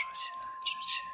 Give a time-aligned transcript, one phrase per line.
[0.00, 1.09] 说起来之前。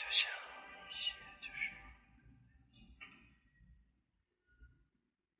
[0.00, 0.39] 就像